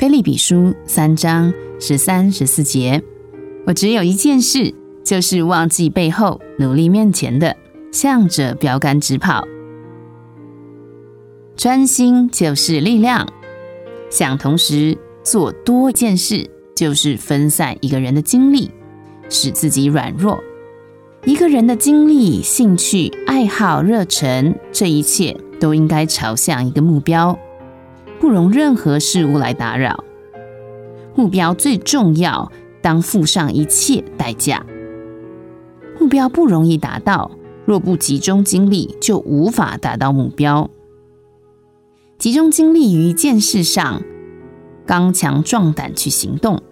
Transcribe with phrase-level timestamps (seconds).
[0.00, 3.02] 菲利比书三章十三、十四节，
[3.66, 4.72] 我只有一件事，
[5.04, 7.54] 就是忘记背后，努力面前的，
[7.92, 9.46] 向着标杆直跑。
[11.54, 13.28] 专心就是力量，
[14.08, 18.70] 想同时做多件事，就是分散一个人的精力，
[19.28, 20.42] 使自己软弱。
[21.26, 27.38] 一个人的精力、兴趣、爱好、热忱，这一切都应该朝向一个目标。
[28.20, 30.04] 不容任何事物来打扰，
[31.16, 32.52] 目标最重要，
[32.82, 34.64] 当付上一切代价。
[35.98, 37.30] 目标不容易达到，
[37.64, 40.68] 若不集中精力，就无法达到目标。
[42.18, 44.02] 集中精力于一件事上，
[44.84, 46.62] 刚强壮胆去行动。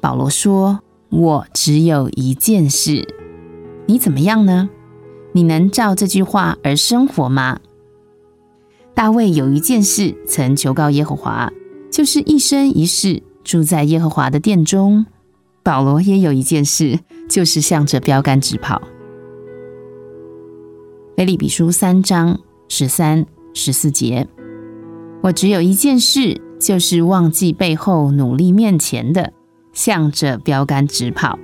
[0.00, 3.14] 保罗说：“我只有一件事。”
[3.86, 4.70] 你怎么样呢？
[5.32, 7.58] 你能照这句话而生活吗？
[8.98, 11.52] 大卫有一件事曾求告耶和华，
[11.88, 15.06] 就是一生一世住在耶和华的殿中。
[15.62, 18.82] 保罗也有一件事，就是向着标杆直跑。
[21.16, 24.26] 腓利比书三章十三、十四节，
[25.22, 29.32] 我只有一件事，就是忘记背后，努力面前的，
[29.72, 31.38] 向着标杆直跑。